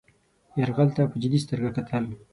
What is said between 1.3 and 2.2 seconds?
سترګه کتل.